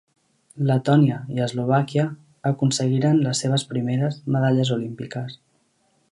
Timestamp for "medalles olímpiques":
4.37-5.37